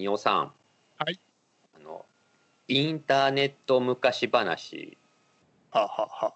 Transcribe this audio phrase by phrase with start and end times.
[0.00, 0.52] 仁尾さん。
[0.98, 1.18] はい。
[1.76, 2.04] あの、
[2.68, 4.96] インターネット昔話。
[5.70, 6.34] ははは。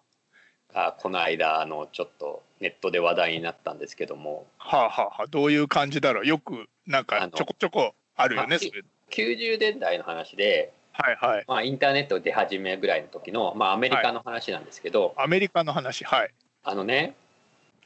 [0.72, 5.26] が、この間、あの、ちょっとネットで話題になったんですけども、ははは。
[5.28, 6.26] どういう感じだろう。
[6.26, 11.44] よくなんかちょこちょこあるよまあねそれ90年代の話で、はいはい。
[11.48, 16.30] まあ、インターネット出始めぐらいの時の、まあ、アメリカの話なんですけど、アメリカの話はい。
[16.62, 17.14] あのね、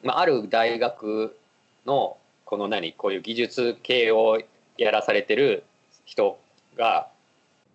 [0.02, 1.36] まあ、ある大学
[1.86, 4.40] のこの何こういう技術系を
[4.78, 5.64] やらされてる
[6.08, 6.40] 人
[6.76, 7.08] が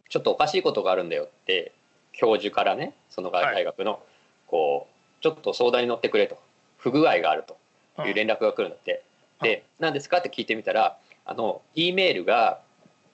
[0.10, 1.72] ちょっとおかしいことがあるんだよって
[2.14, 4.02] 教授からねその大学の、
[4.48, 6.38] こうちょっと相談に乗ってくれと。
[6.78, 7.58] 不具合があると。
[8.06, 9.04] いう連絡が来るんだって。
[9.42, 12.60] で何ですかって聞いてみたらあの E メールが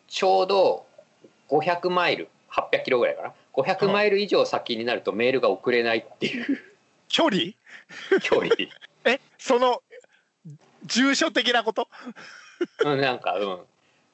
[0.08, 0.86] ちょうど
[1.50, 3.34] 500マイル800キロぐらいかな。
[3.54, 6.60] 500マイル以上先になるとメールが送れないっていう。
[7.10, 7.54] 距離？
[8.22, 8.56] 距離。
[9.06, 9.20] え？
[9.38, 9.82] その
[10.86, 11.90] 住所的なこと？
[12.86, 13.60] うん、なんかうん。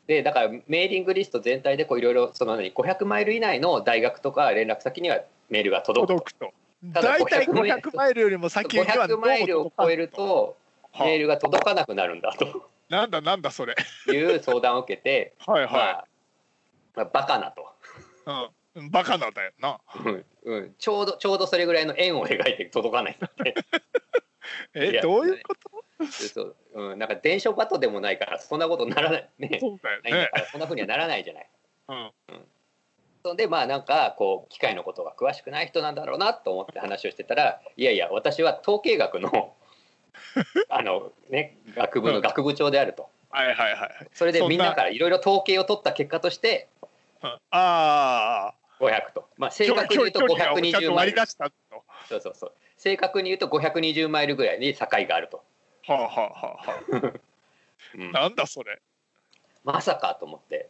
[0.07, 6.53] でだからメーリングリスト全体でこういろいろその何500マイル以内の大学とか連絡先にはメールが届くと。
[6.93, 10.55] ただ大体500マイル500マイルよりも先には500マイルを超えると
[10.93, 12.69] はメールが届かなくなるんだと。
[12.89, 13.75] なんだなんだそれ。
[14.07, 16.05] いう相談を受けて、 はいはまあ、
[16.95, 17.67] まあバカなと、
[18.75, 19.79] い、うん、バカなんだよな。
[20.05, 20.25] うん。
[20.43, 23.55] うん、ちょうどちょうどそれぐらいの円を描いて届かないんだって
[24.75, 25.69] えどういうこと？
[25.79, 26.95] でそう、う。
[26.95, 29.29] ん、なんか電書バトでもないからそんなことにならない。
[29.39, 29.57] ね。
[29.59, 31.49] そうだよないんだねからそんなふうにはならないじゃない。
[31.89, 32.11] うん。
[33.23, 39.55] そんでまあなんかこう機械のことが詳しくない人なんだろうなと思って話をしてたらいやいや私は統計学の
[40.69, 43.09] あのね学部の学部長であると。
[43.29, 46.67] はいはいはいそれでみんなからいろいろ統計を取った結果として
[47.23, 47.29] うん。
[47.29, 49.27] ああ500と。
[49.37, 50.87] まあ正確に言うと距離をちゃん520マイル。
[50.87, 51.55] と割り出したと。
[52.07, 52.53] そうそうそう。
[52.77, 55.43] 正確に言うと520マイルぐらいに境があると、
[55.87, 57.13] はあはあはあはあ。
[57.95, 58.11] うん。
[58.11, 58.81] なんだそれ。
[59.63, 60.69] まさかと思って。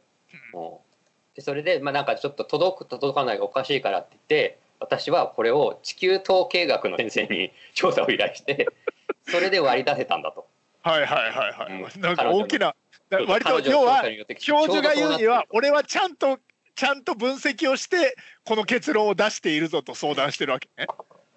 [0.53, 1.35] もう。
[1.35, 8.67] でそれでまあなんかちょっと届く届かないがおかしいからって言って私はこれを地球統計学の先生に調査を依頼して
[9.27, 10.47] それで割り出せたんだと。
[10.81, 12.01] はいはいはいはい、うん。
[12.01, 12.75] なんか大きな
[13.09, 14.03] だ割と要は
[14.39, 16.39] 教授が言うには俺はちゃんと
[16.75, 20.87] ちゃんと分析をしてこの結論を出しているぞと相談してるわけね。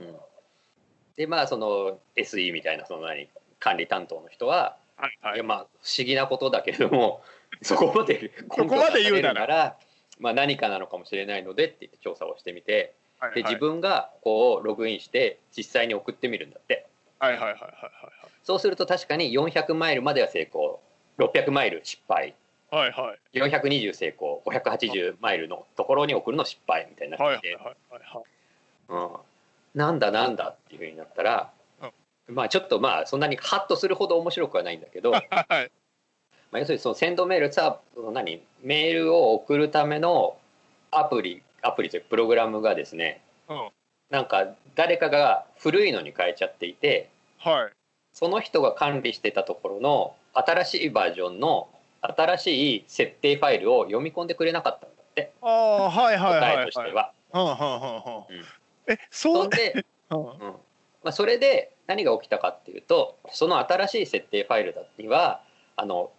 [0.01, 0.17] うん。
[1.17, 5.35] でまあその SE みたいなその何管理担当の人は、はいはい。
[5.37, 7.23] いやまあ不思議なことだけれども
[7.63, 9.77] そこまでそこまで言うなら。
[10.21, 13.43] まあ、何かなのかもしれないのでって言って調査をしてみてはいはい。
[13.43, 16.87] で自分がこうログインして実際に送ってみるんだって。
[17.19, 17.63] はいはいはいはい
[18.45, 20.81] そうすると確かに400マイルまでは成功。
[21.19, 22.35] 600マイル失敗。
[22.71, 23.07] はいはい。
[23.07, 24.43] はい420成功。
[24.47, 29.09] 580マイルのところに送るの失敗みたいになっていて、はいはいはいはいはい。
[29.11, 29.19] うん、
[29.75, 31.51] なんだなんだっていうふうになったら、
[32.29, 35.71] まあちょっとまあそんなにハッとするほど面白くはないんだけど、まはい。
[36.53, 38.43] あ要するにそのセンドメールさその何？
[38.63, 40.37] メールを送るための
[40.91, 43.69] アプリアプリというかプログラムがですねうん。
[44.11, 47.73] なんか誰かが古いのに変えちゃっていてはい。
[48.13, 51.69] その人が管理してたところの新しいバージョンの
[52.01, 55.33] 新しい設定ファイルを読み込んでくれなかったんだって。
[55.43, 57.13] ああはいはいはい答えはいとしては。
[57.35, 58.39] うんうんうんうん。
[58.39, 58.45] うん。
[58.89, 60.19] えそそうんで うん。
[60.19, 60.39] うん。
[61.03, 65.43] まあ、それで何が起きたかっていうとその新しい設定ファイルだには
[65.75, 66.11] あの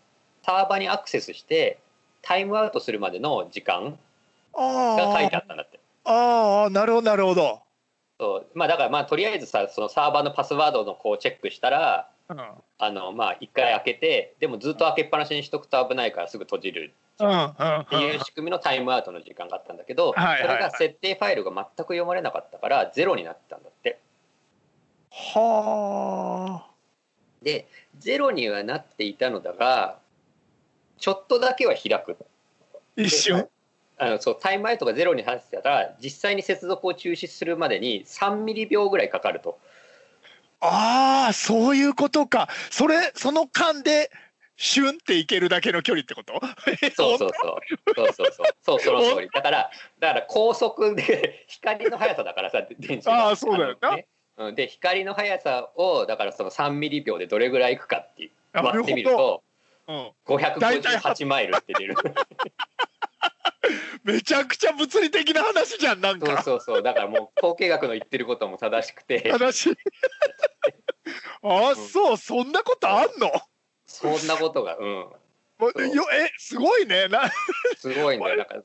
[0.45, 1.79] サーバーにアクセスして
[2.21, 3.97] タイムアウトするまでの時間
[4.53, 5.79] が書いてああったんだって。
[6.05, 7.61] ああなるほどなるほど。
[8.19, 8.57] そう。
[8.57, 12.39] まあ、だからまあとりあえずさそのサーバーのパスワードのこうチェックしたらうん。
[12.81, 23.99] あのまあ一回開けてでもずっと開けっぱなしにしとくと危ないからすぐ閉じるうんうんっていう仕組みのタイムアウトの時間があったんだけど、それが設定ファイルが全く読まれなかったからゼロになってたんだって。
[25.11, 26.69] はあ。
[27.41, 29.99] でゼロにはなっていたのだが
[30.97, 32.17] ちょっとだけは開く
[32.97, 33.47] 一瞬
[33.97, 39.59] あのそうタイムアウトがゼロになってたら実際に接続を中止するまでに3ミリ秒ぐらいかかると。
[40.61, 42.49] ああそういうことか。
[42.69, 44.11] それその間で
[44.57, 46.33] シュンっていけるだけの距離ってこと？
[46.95, 47.59] そうそうそう。
[47.95, 48.47] そうそうそう。
[48.61, 49.29] そうその通り。
[49.33, 53.29] だからだから高速で光の速さだからさ電池が。
[53.29, 54.07] あーそうだよね
[54.39, 54.55] うん。
[54.55, 59.43] で光の速さをだからその3ミリ秒でどれぐらいいくかって割ってみると
[59.87, 61.95] うん、558マイルって出る
[64.03, 66.83] めちゃくちゃ物理的な話じゃんなんそうかそうそう。
[66.83, 69.31] だからもう統計学の言ってることも正しくて。
[69.31, 69.71] 話
[71.41, 72.17] ああそう。
[72.17, 73.31] そんなことあんの？
[73.87, 74.85] そんなことがうん。
[74.85, 75.17] よ
[76.13, 77.07] えすごいね。
[77.07, 77.31] な
[77.77, 78.55] すごい んだか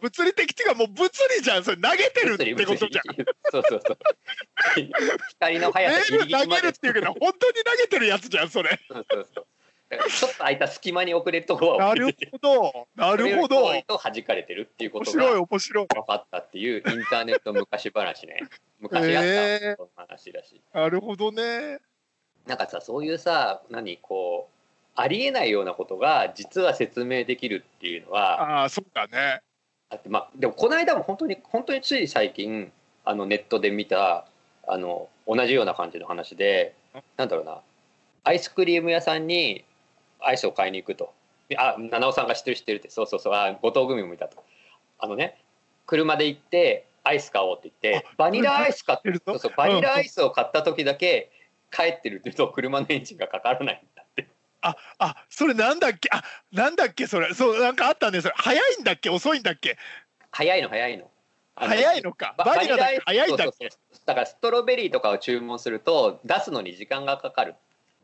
[0.00, 1.64] 物理的っていうかもう物理じゃん。
[1.64, 3.16] それ投げてるってことじゃん。
[3.50, 3.98] そうそうそう
[5.30, 7.32] 光のメ速さギリール投げるっていうけど本当に
[7.64, 8.78] 投げてるやつじゃんそれ。
[8.88, 9.46] そうそうそう。
[10.10, 12.88] ちょっと空いた隙間に遅れるとこはなるほど。
[12.96, 13.82] なるほど。
[13.86, 15.86] と弾かれてるっていうこと面白いが面白い。
[15.86, 18.40] 分かったっていうインターネット昔話ね。
[18.80, 20.60] 昔あった、話だし。
[20.72, 21.78] なるほどね。
[22.46, 24.54] なんかさそういうさ何こう
[24.96, 29.40] ありえないようなことが実は説明できるっていうのはああそうだね
[29.94, 32.70] あってまあでもこの間も本当に本当につい最近
[33.04, 34.26] あのネットで見た
[34.66, 36.74] あの同じような感じの話で
[37.16, 37.60] なんだろうな
[38.24, 39.64] アイスクリーム屋さんに
[40.20, 41.12] アイスを買いに行くと。
[41.58, 44.42] あ七尾さんが知ってる知ってるってそうそうそうあ後藤組も見たと。
[44.98, 45.38] あのね
[45.86, 49.24] 車で行ってアイス買おうって言ってバニラアイス買ってるぞ。
[49.26, 51.30] そうそうバニラアイスを買った時だけ
[51.70, 53.82] 帰ってるっていうと車のエンジンがかからない
[54.64, 56.08] ああそれなんだっけ？
[56.10, 56.22] あ
[56.52, 57.06] なんだっけ？
[57.06, 57.34] それ。
[57.34, 58.20] そうなんかあったね。
[58.20, 58.34] それ。
[58.36, 59.10] 早いんだっけ？
[59.10, 59.76] 遅いんだっけ？
[60.30, 61.10] 早いの早いの。
[61.56, 62.34] あの早いのか。
[62.38, 63.68] ババニラだ早いんだっけ？
[64.06, 67.54] だからストロベリーとかを注文すると出すのに時間がかかる。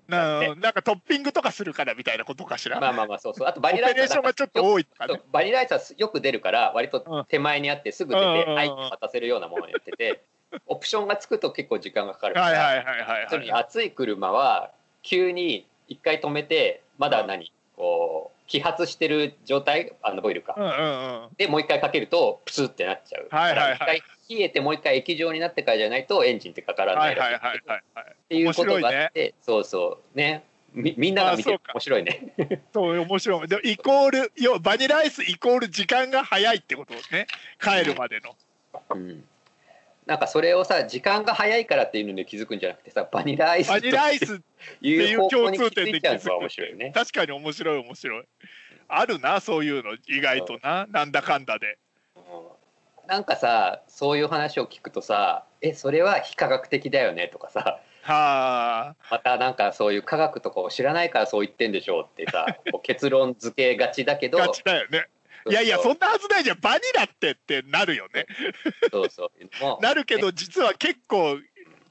[0.07, 3.49] ななんかトッピングとかするからみたいなことかしら、まあまあまあそうそう。
[3.49, 5.21] あとバニラアイスがちょっと多いとかね。
[5.33, 10.25] バニラアイスはよく出るから割と手前にあってすぐ出てはい渡せるようなものにやってて
[10.67, 14.73] オプションがつくと結構時間がかかるかはいはいらはいはいそれにはい熱い車は
[15.03, 17.53] 急に一回止めてまだ何？
[17.77, 19.93] こう揮発してる状態？
[20.03, 20.55] あのボイルか。
[20.57, 21.29] うんうんうん。
[21.37, 23.29] でもう一回かけるとプスってなっちゃう。
[23.31, 28.05] はいはい一回冷えてもう一回液状になってからじゃないとエンジンってかからはないらしいいはいはいはいはい。
[28.11, 30.17] っていうことがあって、そうそう。
[30.17, 30.45] ね。
[30.73, 32.33] みみんなが見て面白いね。
[32.73, 33.49] そう面白い。
[33.49, 37.27] でイコール要はバニラアイスイコール時間が早いってことね。
[37.61, 38.37] 帰るまでの。
[38.91, 39.25] うん
[40.07, 44.45] なんかそれをさ時間が早いからっていうので気づくんじゃなくてさバニラアイスバニラアイスと
[44.81, 46.93] いう方向に気づいちゃうのが面白いよね。
[46.95, 48.25] 確かに面白い面白い。
[48.89, 50.87] あるなそういうの意外とな。
[50.91, 51.79] なんだかんだで。
[52.17, 52.23] うん。
[53.07, 57.81] なんかさそういう話を聞くとさ「えそれは非科学的だよね」とかさ。
[58.03, 58.97] はあ。
[59.11, 62.47] またなんかそういう科学とかを知らないからそう言ってんでしょうってさ
[62.83, 65.07] 結論付けがちだけどね
[65.49, 66.61] いやいやそんなはずないじゃん。
[66.61, 68.27] バニラってってなるよね。
[68.91, 69.83] そうそう。
[69.83, 71.39] なるけど実は結構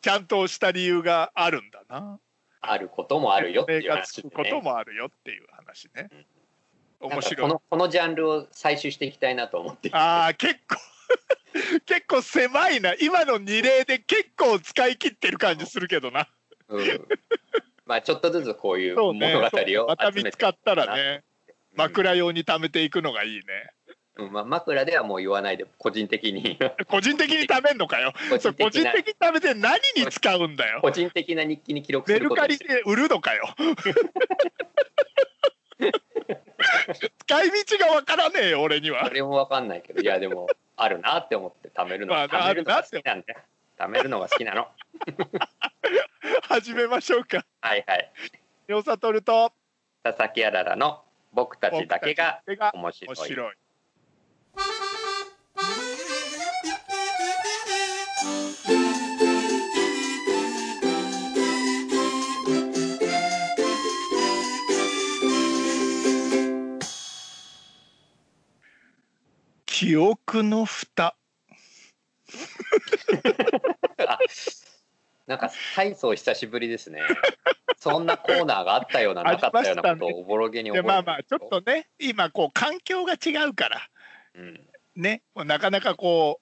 [0.01, 2.19] ちゃんとした理由があるんだな。
[2.61, 4.61] あることもあるよっていうが話でつくことね。
[4.61, 6.09] もあるよっていう話ね。
[7.01, 7.09] なん。
[7.09, 7.47] か面白い。
[7.49, 10.77] このこのジャンルを採集していきたいなと思ってああ結構。
[11.85, 12.93] 結構狭いな。
[13.01, 16.27] 今の2例で結構使い切ってる感じするけどな。
[16.67, 17.07] うん、
[17.85, 21.23] まあちょっとずつこういう物語をそうまた見つかったらね。
[21.23, 21.28] うん
[21.75, 23.43] 枕用に貯めていくのがいいね
[24.19, 26.59] うんまあ、枕ではもう言わないで個人的に。
[26.89, 28.11] 個人的に貯めんのかよ。
[28.29, 30.81] 個そう個人人的に貯めて何に使うんだよ。
[30.81, 33.55] 個人的な日記に記録メすることにしてルカリで売るのかよ。
[37.25, 39.07] 使い道がわからねえよ俺には。
[39.07, 42.13] それもわかんないけどいやでもあるなって思って貯めるの。
[42.13, 43.39] まあ貯めるのが好きなんだよ
[43.77, 44.67] 貯めるのが好きなの。
[46.43, 47.45] 始めましょうか。
[47.61, 48.11] はいはい。
[48.67, 49.53] よさとると。
[50.03, 52.41] 佐々木あららの僕たちだけが
[52.73, 53.55] 面白い面白い。
[69.65, 71.15] 記憶の蓋。
[74.07, 74.19] あ
[75.29, 77.01] なんか大層久しぶりですね。
[77.77, 83.89] そんなコーナーがあったようななかったようなことをおぼろげに覚えてでまあまあちょっとね今こう環境が違うから。
[84.33, 84.67] うん。
[84.95, 86.41] ねなかなかこ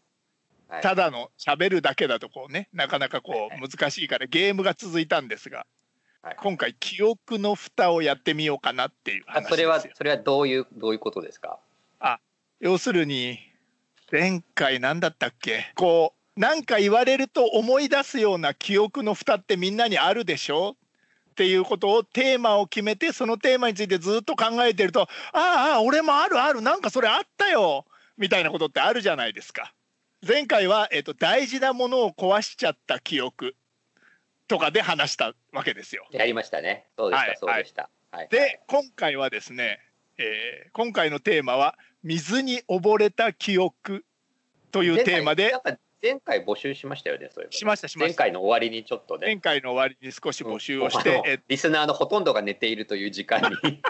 [0.69, 0.81] うはい。
[0.81, 5.67] ただの喋るだけだとこうねなかなかこう難しいからゲームが続いたんですが、
[6.21, 6.35] はい。
[6.37, 11.59] 今回記憶の蓋をやってみようかなっていうあ話それはそれはどういうどういうことですか？
[12.61, 13.37] 要するに
[14.11, 15.73] 前回何だったっけ？
[15.75, 20.77] こう何か言われると思い出すような記憶の蓋ってみんなにあるでしょ？
[21.31, 27.85] っていうことをテーマを決めてそのテーマについてずっと考えてるとああああ俺もあるあるなんかそれあったよ
[28.17, 29.73] みたいなことってあるじゃないですか。
[30.27, 33.55] 前回は、えっと、大事なものを壊しちゃった記憶
[34.47, 36.07] とかで話したわけですよ。
[36.11, 36.87] やりましたね。
[36.97, 39.79] そうでした、はいそうでした、はい、で今回はですね、
[40.17, 44.03] えー今回のテーマは「水に溺れた記憶」
[44.71, 45.53] というテーマで
[46.01, 48.23] 前回募集しましたよねそういうしましたしま前した。
[48.23, 49.25] 回の終わりにちょっとね。
[49.27, 53.49] 前回の終わりに少し募集をしうんリスナーのほとんどが寝ているという時間に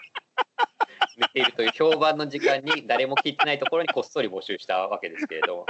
[1.18, 5.66] 寝ているという評判の時間に誰も聞いてないところにこっそり募集したわけですけれども。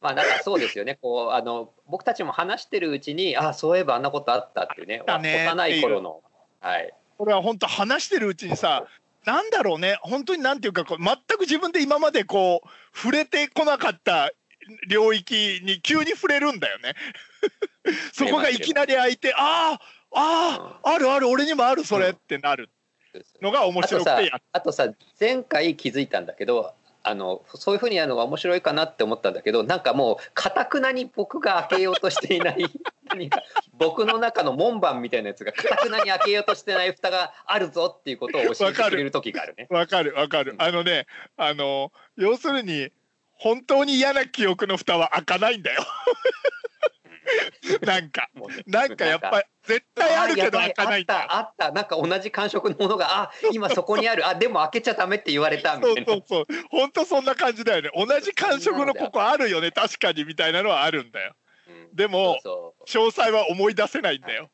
[0.00, 0.98] まあなんかそうですよね。
[1.02, 5.02] こうあの僕たちも話してるうちにあそういえばあんなことあったっていうね。
[5.06, 5.46] だね。
[5.46, 6.22] 幼い頃の。
[6.60, 6.94] はい。
[7.18, 8.86] これは本当話してるうちにさ
[9.26, 9.98] なんだろうね。
[10.00, 14.30] 本当になんていうかこう全く自分で今までこう触れてこなかった
[14.88, 16.94] 領域に急に触れるんだよね。
[18.12, 19.80] そこがいきなり開いてああ
[20.12, 22.68] あああるある俺にもあるそれってなる。
[23.40, 32.66] のが面白くてやっあとさ前回気づいたんだけどあのそういうふうにやるのが面白いかなって思ったんだけどなんかもうかたくなに僕が開けようとしていない
[33.08, 33.42] 何か
[33.78, 39.66] 僕の中の門番みたいなやつがかたくなに開けようとしてない蓋があるぞっていうことを教えてくれる時があるね。
[39.70, 42.92] わかるわかるあのねあの要するに
[43.40, 45.82] 本当に嫌な記憶の蓋は開かないんだよ。
[47.82, 48.28] なんか。
[48.66, 51.20] なんかやっぱり絶対あるけど開かないんだよ。
[51.20, 51.72] ああったあった。
[51.72, 54.26] なんか同じ感触のものがあ今そこにある。
[54.26, 56.12] あでも開けちゃダメって言われたみそうたいな。
[56.12, 57.90] そうそう本当そんな感じだよね。
[57.96, 59.70] 同じ感触のここあるよね。
[59.70, 61.32] 確かにみたいなのはあるんだよ。
[61.66, 61.96] うん。
[61.96, 63.06] でもそうそう。
[63.06, 64.50] 詳細は思い出せないんだよ。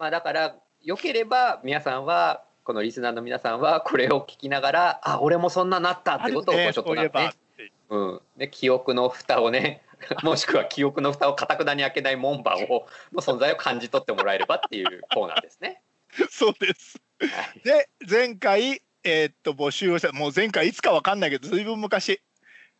[0.00, 7.45] まあだからよければ皆さんはこのリスナーの皆さんはこれを聞きながらあ俺もそんななったってことをちょっとなって、そ
[7.88, 9.82] うん、で記憶の蓋をね
[10.22, 15.82] もしくは記憶の蓋をかたくなに開けない門番をの存在を感じ取ってもらえればっていうコーナーですね。
[16.30, 17.00] そうです。
[17.20, 17.60] はい。
[17.60, 22.20] で前回えーっと募集をしたもう前回いつかわかんないけどずいぶん昔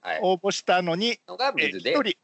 [0.00, 2.18] はい、応募したのにのがえー水で一人。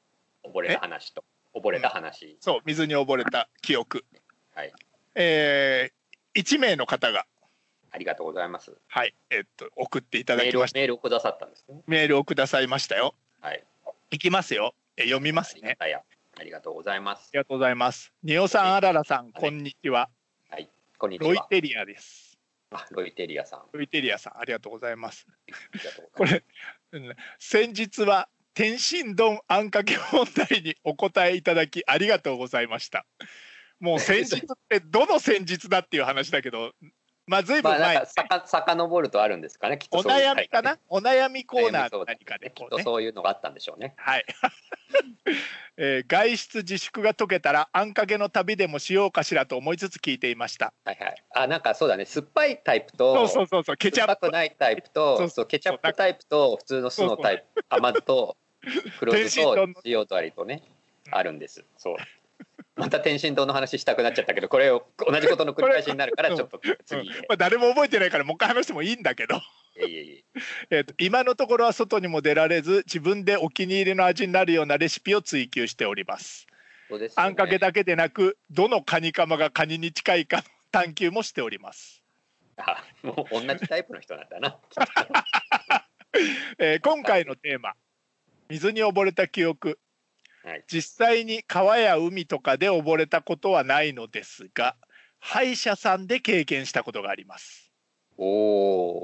[0.44, 1.24] 溺れた話と。
[1.54, 2.36] 溺れた話。
[2.40, 4.04] そう水に溺れた記憶。
[4.54, 4.72] はい、
[5.14, 7.26] えー、1名の方が
[7.92, 8.72] ありがとうございます。
[8.88, 11.82] はいえーっと送っていただきましたメールをくださったんですね。
[11.86, 13.62] メールをくださいましたよはい。
[14.10, 16.00] いきますよえー読みますねたや
[16.38, 17.30] ありがとうございますあ。
[17.34, 20.08] りがとうございますニオさんあららさんこんにちは
[20.98, 21.28] こんにちは。
[21.28, 22.38] ロイテリアです
[22.70, 23.60] あロイテリアさん。
[23.60, 25.26] あロイテリアさんありがとうございます
[26.14, 26.42] これ、
[26.92, 33.06] うん先日は天津丼あんかけ問題にお答えいただきありがとうございました。
[33.80, 36.72] もう先日ってどの先日だっていう話だけど、
[37.32, 39.78] まあずいぶん前、なんかさか遡るとあるんですかね。
[39.78, 42.78] きっとお悩みかな、お悩みコーナー何かできっと。
[42.80, 43.94] そういうのがあったんでしょうね。
[43.96, 44.26] はい。
[45.78, 50.74] えー外出自粛が解けたらあんかけの旅でもしようかしらと思いつつ聞いていました。
[50.84, 51.24] はいはい。
[51.30, 52.04] あなんかそうだね。
[52.04, 58.36] 酸っぱいタイプそとうそうそうそうケチャップないタイプそうとそうケチャップタイプと普通の酢のタイプ甘酢と
[59.00, 60.62] 黒酢と塩とありとね
[61.10, 61.64] あるんです。
[61.78, 61.96] そう。
[62.74, 67.12] また天津丼の話したくなっちゃったけどこれを同じことの繰り返しになるからちょっとうん次へ。
[67.28, 69.36] まあ、誰も覚えてないからもう一回話してもいいんだけど。
[69.36, 70.24] い
[70.70, 76.46] えー と今のところは外にも出られず自分でお気に入りの味になるようなレシピを追求しております。
[76.88, 82.02] そうですよねあんかけだけでなくどのカニカマがカニに近いかの探求もしております。
[82.56, 84.58] あもう同じタイプの人なんだな。
[86.58, 87.74] えー今回のテーマ
[88.48, 89.78] 水に溺れた記憶はい。
[90.66, 94.76] 実際に川や海とかで溺れたことはないのですが
[95.18, 97.70] 歯医者さんで経験したことがあります。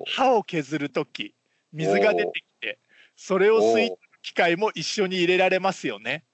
[0.06, 1.34] 歯を削る時
[1.72, 2.78] 水が出てきて
[3.16, 6.24] それを吸い取る機械も一緒に入れられますよね。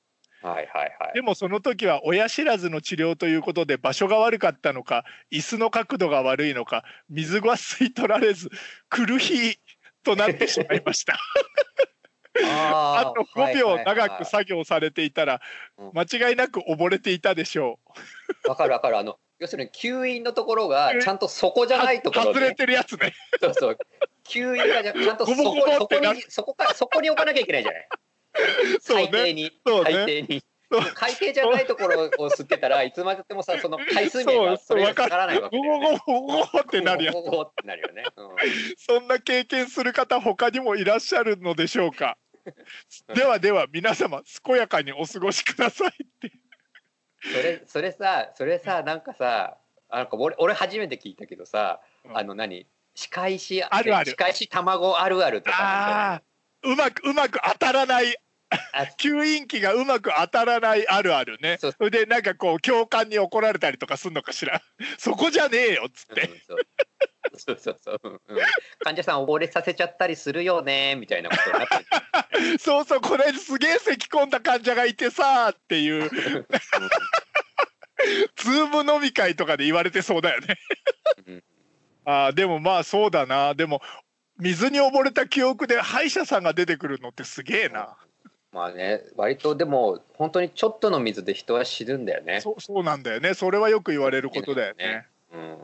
[0.43, 1.13] はいはいはい。
[1.15, 8.51] でもその時は親知らずの治療ということで場所が悪かったのか椅子の角度が悪いのか水が吸い取られず
[8.91, 9.59] 苦しい
[10.03, 11.19] となってしまいました
[12.43, 15.41] ああと5秒長く作業されていたら
[15.79, 15.91] うん。
[15.95, 17.79] 間違いなく溺れていたでしょ
[18.45, 18.49] う。
[18.49, 18.99] わかるわかる。
[18.99, 23.13] あの要するに吸引のところがちゃんとそこじゃないところ外れで、てるやつね。
[23.41, 23.79] そうそう。
[24.27, 27.89] 吸引がちゃんとそこゴボゴボそこにそこかそこに置かなきゃいけないじゃない。
[28.81, 29.91] そう海底ねに、そうね。
[29.91, 30.45] 海底に。
[30.95, 36.01] 海底じゃないところを吸ってたらいつまででもさその海水面がそれが下がらないわけゴだよね。
[36.07, 38.05] ゴゴゴゴってなるやゴゴゴってなるよね。
[38.17, 38.29] うん。
[38.77, 42.17] そんな経験する方他にもいらっしゃるのでしょうか？
[43.15, 46.33] ではでは皆様健やかにお過ごしくださいって。
[47.23, 49.59] それそれさそれさなんかさ
[49.89, 52.19] あなんか俺俺初めて聞いたけどさ、うん。
[52.19, 52.67] あの何？
[52.95, 54.11] 仕返しあるある。
[54.11, 56.23] 仕返し卵あるあるとかああ
[56.63, 58.21] うまくうまく当たらないあ
[58.99, 61.59] 吸引器がうまく当たらないあるあるね。
[61.59, 64.63] それでなんかこう教官に怒られたりとかすんのかしら。
[64.99, 66.59] そこじゃねえよっつって、うんそう。
[67.37, 68.13] そうそうそう、うん。
[68.13, 68.21] うん
[68.81, 72.59] 患者さん溺れさせちゃったりするよねみたいなことになってる。
[72.59, 76.11] そうそうこれすげえ咳込んだ患者がいてさっていう。
[78.37, 80.59] ズーム飲み会とかで言われてそうだよね。
[81.27, 81.45] うん。
[82.05, 83.55] あーでもまあそうだな。
[83.55, 83.81] でも
[84.39, 87.97] 水に溺れた記憶で歯医者さんが出てくるのってすげえな、
[88.55, 92.41] まあね割とでも本当にちょっとの水で人は死ぬんだよね。
[92.41, 93.35] そうそうなんだよね。
[93.35, 94.87] それはよく言われることだよね。
[94.87, 95.59] ねうん。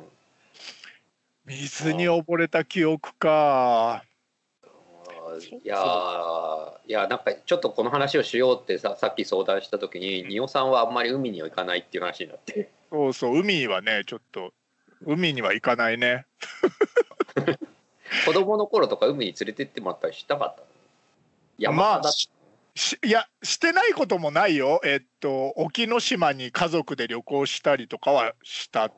[1.47, 4.03] 水に溺れた記憶か。
[5.63, 12.71] いやーいやなんかちょっとこの話をしようってささっき相談した時に仁尾さんはあんまり海には行かないっていう話になって。
[12.91, 14.53] そうそう海はねちょっと
[15.07, 16.27] 海には行かないね。
[18.27, 20.67] 子供の頃とか海に連れてってもらったりしたかったの？
[21.59, 22.31] 山まあだしし
[23.05, 24.81] いやしてないこともないよ。
[24.85, 28.91] えっと沖ノ島に家族で旅行したりとかはした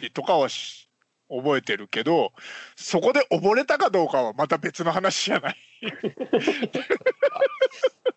[0.00, 0.88] りとかはし
[1.28, 2.32] 覚えてるけど
[2.76, 5.56] そこで溺れたかどうかはまた別の話じゃない。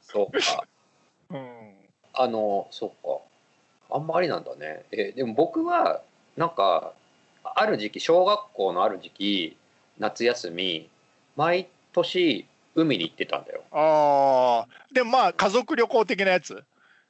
[0.01, 0.67] そうか。
[1.29, 1.73] うん、
[2.13, 2.89] あのそう
[3.89, 3.95] か。
[3.95, 4.83] あんまりなんだね。
[4.91, 6.01] えでも僕は
[6.35, 6.93] なんか
[7.43, 9.57] ある時期小学校のある時期
[9.97, 10.89] 夏休み
[11.35, 13.63] 毎年海に行ってたんだよ。
[13.71, 16.63] ああでもまあ家族旅行的なやつ？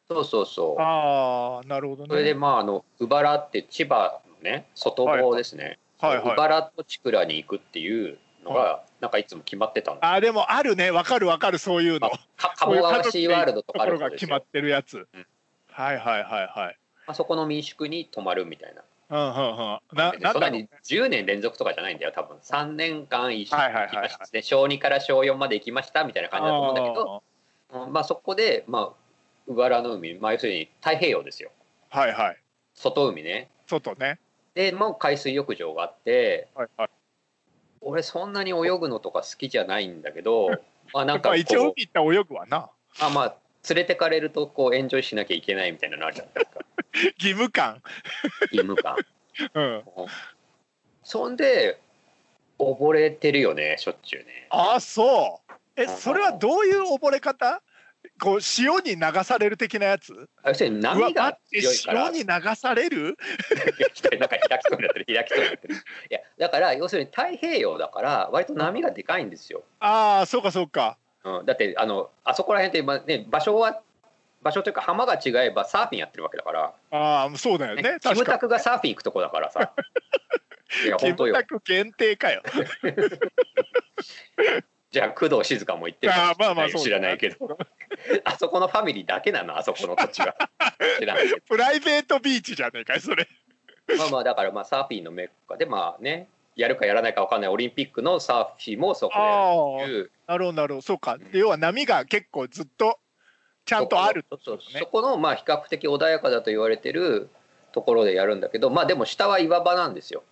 [0.07, 0.81] そうそうそう。
[0.81, 2.07] ああなるほどね。
[2.09, 6.25] それでまああの鵜原って千葉のね外房ですね、はいはい。
[6.25, 10.91] 鵜原と千倉に行くっていうのがなんかいつも決まってたんだあーでもあるね。
[10.91, 11.57] わかるわかる。
[11.57, 11.99] そういうの。
[11.99, 15.07] まあか鴨川シーワールドとかあるところが決まってるやつ。
[15.13, 15.25] うん。
[15.69, 16.77] はいはいはいはい。
[17.05, 19.79] まあ、そこの民宿に泊まるみたいなうんうんうん。
[20.21, 27.23] なそんなに10年連続とかじゃないんだよ多分3年間一緒にはいはいはいはい行きましたね小2から小4まで行きましたみたいな感じだと思うんだけど
[27.85, 29.03] うんまあそこでまあ
[29.47, 31.51] 鵜原の海、まあ、要するに太平洋ですよ
[31.89, 32.37] はいはい。
[32.75, 34.19] 外海ね外ね。
[34.55, 36.89] でもう海水浴場があってはいはい。
[37.81, 40.49] 俺そんなに泳ぐのとか好きじゃないんだけど
[40.93, 42.69] まあなんか一応う海行ったら泳ぐわな。
[42.99, 43.35] あまあ
[43.69, 46.62] 連れてかれるとこうエンジョイしなきゃいけないみたいなのあるじゃないですか
[47.19, 47.81] 義務感。
[48.51, 48.95] 義務感
[49.53, 49.83] うん。
[51.03, 51.79] そんで
[52.59, 55.53] 溺れてるよねしょっちゅうねあそう。
[55.75, 57.61] えそれはどういう溺れ方？
[58.21, 60.29] こう潮に流される的なやつ？
[60.43, 63.17] あ要するにうわ波が強いから潮に流される？
[64.19, 65.77] なんか開きそうになってる開きそうになってるい
[66.09, 70.97] やだから要するに太平洋だから割と波がでかいんですよ、ああそうかそうか。
[71.23, 73.81] うん、だってあのあそこら辺って、まあね、場所は
[74.43, 77.81] 場所というか浜が違えばサーフィンやってるわけだから、ああそうだよね。
[77.81, 77.97] ね。
[78.01, 79.73] キムタクがサーフィン行くとこだからさ。
[80.85, 81.33] いや キ本当よ。
[81.33, 82.43] ムタク限定かよ。
[84.91, 86.13] じゃあ工藤静香も行ってる。
[86.13, 87.57] あーまあまあそうだ知らないけど。
[88.25, 90.35] あそこのファミリーだけなのあそこの土地は。
[90.99, 93.27] 知らないプライベートビーチじゃねえかいそれ。
[93.97, 95.57] まあまあだからまあサーフィンのメッカ。
[95.57, 100.81] でまあねやるかやらないか分かんないオリンピックのサーフィンもそこでなるほどなるほど。
[100.81, 101.17] そうか。
[101.17, 102.99] で要は波が結構ずっと
[103.65, 104.25] ちゃんとある。
[104.43, 107.29] そうそこのまあ比較的穏やかだと言われてる
[107.71, 110.23] ところでやるんだけどまあでも下は岩場なんですよ。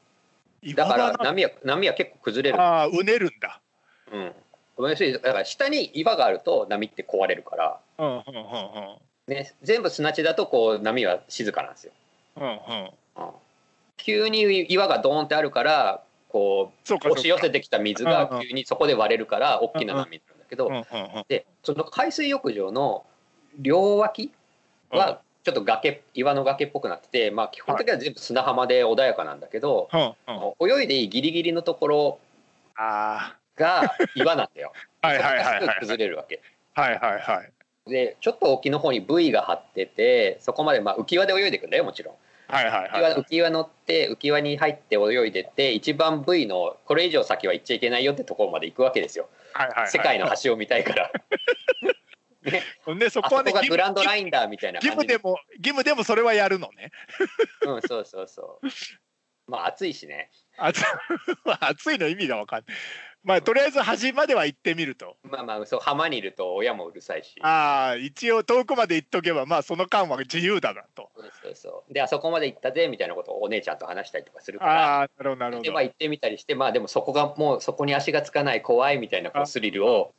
[0.76, 0.86] だ。
[0.86, 3.60] から波は波は結構崩れる、ああうねるんだ。
[4.12, 4.34] うん、
[4.84, 9.34] だから下に岩があると波って壊れるから、うんうんうんうん。
[9.34, 11.94] ね、全部砂地だとこう波は静かなんですよ、
[12.38, 12.52] うんうん。
[12.52, 13.32] うん、
[13.98, 20.86] 急に岩がドーンってあるからこそう押し寄せてきた水が急にそこで割れるから大きな波になるんだけど、うんうんうん。
[21.30, 23.06] でその海水浴場の
[23.60, 24.32] 両脇
[24.92, 29.90] はちょっと崖岩の崖っぽくなってて、まあ、基本的には全部砂浜で穏やかなんだけど。
[30.60, 32.20] 泳いでいいギリギリのところ
[32.76, 34.74] あが岩なんだよ。
[35.02, 36.42] あ はいはいはい崩れるわけ。
[36.74, 37.52] はいはいはい
[37.88, 42.16] でちょっと沖の方にブイが張っててそこまでまあ浮き輪で泳いでいくんだよもちろん。
[42.48, 49.30] はいはいはい浮き輪乗って浮き輪に入って泳いでって一番ブイのこれ以上先は行っちゃいけないよってところまで行くわけですよ。
[49.54, 51.12] はいはいはい世界の橋を見たいから。
[52.44, 52.64] ね、
[52.98, 56.92] でそここはねグランドラインだみたいな義務でも義務でもそれはやるのね。
[57.66, 58.68] うんそうそうそう。
[59.48, 60.32] まあ暑いしね。
[60.58, 60.82] 暑
[61.60, 62.78] 暑いの意味が分かんない。
[63.24, 65.18] まあとりあえず端までは行ってみると。
[65.24, 67.36] まあまあそう浜にいると親もうるさいし。
[67.44, 71.12] ああ一応遠くまで行っとけばまあその間は自由だなと。
[71.16, 71.94] そうそうそう。
[71.94, 75.00] であそこまで行ったぜみたいなことをお姉ちゃんと話したりとかするから。
[75.02, 75.64] ああなるほどなるほど。
[75.64, 80.14] でまあ行ってみたりしてまあでもそこがもうそこに足がつかない怖いみたいなこうスリルを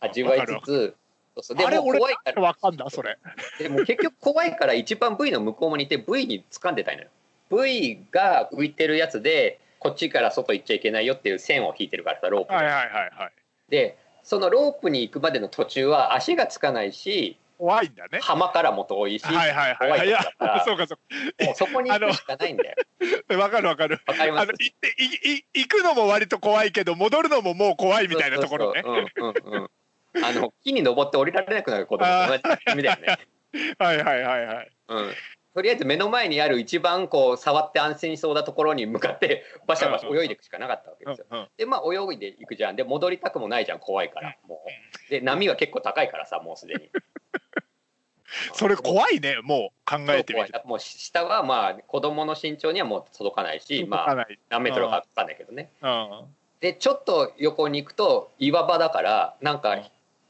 [0.00, 0.96] 味わいつつ
[1.42, 1.70] そうそう。
[1.70, 2.42] でも怖いから。
[2.42, 3.18] 分かんだそれ。
[3.58, 7.08] でも結局怖いから一番 V の向こうにいて V に掴んでたいのよ。
[7.50, 13.32] V が浮いてるやつでこっちから外行っちゃいけないよっていう線を引いてるからさロープで,、はいはいはいはい。
[13.70, 18.20] でそのロープに行くまでの途中は足がつかないし怖いんだね。
[18.22, 20.06] 浜からも遠いし、はいはい怖はい。
[20.06, 20.20] いいや
[20.64, 20.94] そうかそ
[21.40, 22.76] うもうそこに行くしかないんだよ。
[23.28, 24.00] か分かる分かる。
[24.06, 24.48] わかります？
[24.48, 28.82] 行っていい行くのも割と怖いけど戻るのももう怖いみたいなところね。
[28.84, 29.50] そうそうそう。
[29.50, 29.70] うんうんうん
[30.24, 33.18] あの木に登って降りられなくなることと同じだよね。
[33.78, 35.14] はいはいはいはいうん。
[35.54, 41.48] とりあえず目の前にある一番こう触って安心しそうなところに向かってバシャバシャ泳いでいくしかなかったわけですよ。
[41.56, 45.10] でまあ泳いでいくじゃんで戻りたくもないじゃん怖いからもう。
[45.10, 46.90] で波は結構高いからさもうすでに。
[48.52, 55.70] それ怖いねもう考えてみるもう下はまあ子供の身長にはもう届かないしまあ何メートルかわかんないけどね。
[55.80, 59.78] うんでちょっと横に行くと岩場だからなんか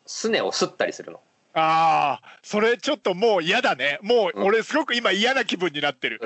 [0.08, 1.20] すねをすったりするの。
[1.54, 3.98] ああそれちょっともう嫌だね。
[4.02, 6.20] もううん俺すごく今嫌な気分になってる。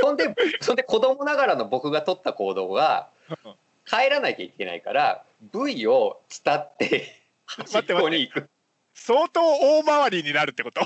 [0.00, 3.54] そんでそんで子供ながらの僕が取った行動がうん。
[3.86, 8.48] 帰らなきゃいけないから V を伝って端っこに行く。
[8.94, 10.80] 相当大回りになるってこと？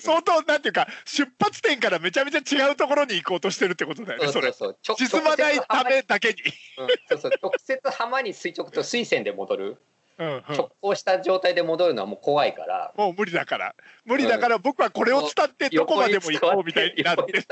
[0.00, 4.52] 相当なんていうか出発点からめちゃめちゃ違うところに行こうとしてるってことだよねそれ。
[4.52, 6.36] 沈まないためだけに、
[6.78, 6.88] うん。
[7.08, 7.32] そうそう。
[7.42, 9.76] 直接浜に垂直と水線で戻る
[10.20, 10.56] うんうん。
[10.56, 12.92] 直行した状態で戻るのはもう怖いから。
[12.96, 13.74] もう無理だから。
[14.04, 17.42] 無理だから僕はこれを伝ってどこまでも行こうみたいになってっ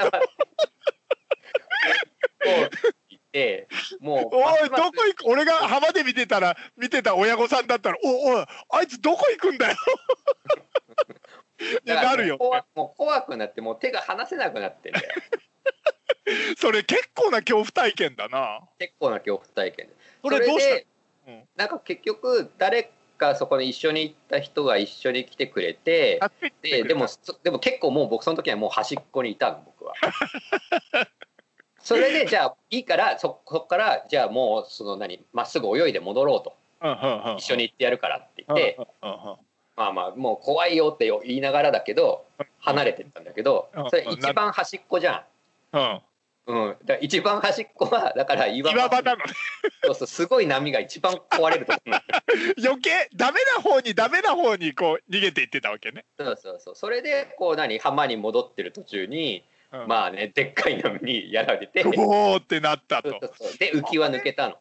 [4.00, 5.24] もうおいどこ行く？
[5.26, 9.76] 俺が浜で見てたら見てた親御さんだったらおおいあいつどこ行くんだよ。
[11.84, 12.38] にだなるよ。
[12.74, 15.08] もう怖くなってもう手が離せなくなってんだよ。
[16.58, 18.60] それ結構な恐怖体験だな。
[18.78, 19.86] 結構な恐怖体験。
[19.88, 20.74] でそれどうした？
[20.76, 20.86] で
[21.28, 21.42] うん。
[21.56, 26.20] なんか結局誰かそこに一緒に行った人が一緒に来てくれて
[26.62, 29.94] ででもそでも結構もう僕その時はもう端っこにいたの僕は。
[31.80, 36.54] それでじゃあいいからそそこからじゃあもうその何まっすぐ泳いで戻ろうと。
[36.80, 38.78] うんうんうん一緒に行ってやるからって言って
[39.76, 42.24] まあまあもう怖いよって言いながらだけど
[42.60, 43.90] 離れてったんだけどうん。
[43.90, 45.24] それ一番端っこじゃ
[45.72, 46.02] うんん。
[46.48, 49.24] うん、だ一番端っこはだから岩岩場なのね。
[49.84, 51.80] そうそうすごい波が一番壊れるとこ。
[51.84, 52.04] ろなの
[52.64, 56.74] 余計ダメな方にダメな方にこう逃げていってたわけね、そうそうそう。
[56.74, 59.88] それでこう何浜に戻ってる途中に、うん。
[59.88, 61.84] まあねでっかい波にやられて。
[61.84, 63.10] おーってなったと。
[63.10, 63.58] そうそうそう。
[63.58, 64.56] で浮き輪抜けたの。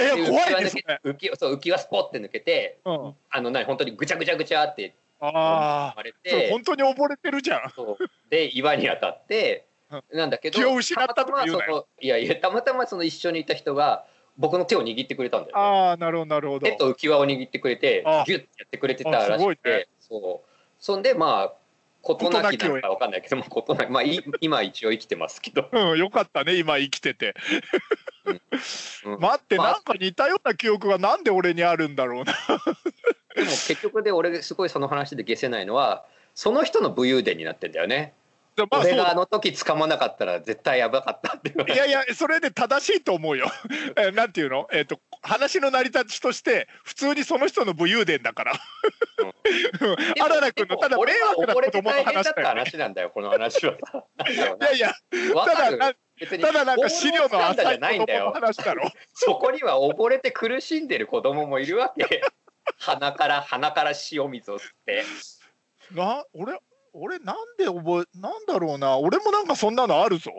[0.00, 0.02] い。
[0.02, 3.14] やで怖い浮き輪抜ですねけ浮きそう浮き輪スポって抜けてうん。
[3.28, 7.70] あの何本当にぐちゃぐちゃぐちゃってあ割れあそうて本当に溺れてるじゃん。
[7.76, 8.30] そう。
[8.30, 9.69] で岩に当たってうん
[10.12, 11.86] なんだけど気を失ったとか言うなよ。
[12.00, 14.06] いやいやたまたまその一緒にいた人が
[14.38, 15.62] 僕の手を握ってくれたんだよ、ね。
[15.62, 16.66] ああなるほどなるほど。
[16.66, 19.88] 手と浮き輪を握ってくれてあギュッてやってくれてたらしくて、ね。
[20.00, 20.48] そう。
[20.78, 21.52] そんでまあ
[22.02, 27.34] 事なき事なきをなんかわかんないけども事なきまあい 今一応生きてますけど、うんよかったね今生きてて。
[29.04, 29.20] うん。
[29.20, 32.34] 待ってまあなんか似たような記憶がなんで俺にあるんだろうな。
[33.34, 38.14] でも結局で俺すごいその話で消せないのはその人の武勇伝になってんだよね。
[38.60, 43.50] でまあ俺があの時捕まなかったら絶対やばかったっていやいやそれで正しいと思うよ。
[43.96, 48.52] えなんていうの、えっと話の成り立ちとして普通にその人の武勇伝だから。
[50.22, 53.74] あらら君のただ迷俺は溺れてった話なんだよこの話は
[54.28, 54.94] いやいや
[55.44, 55.94] ただな
[56.28, 58.32] ただなんか資料の浅いゃないんだ子供のよ。
[58.32, 58.90] 話だろ。
[59.14, 62.20] そこには溺れて苦しんでる子供もいるわけ。
[62.78, 65.04] 鼻から鼻から塩水を吸って。
[65.92, 66.58] な俺
[66.92, 68.98] 俺なんで覚えなんだろうな。
[68.98, 70.32] 俺もなんかそんなのあるぞ。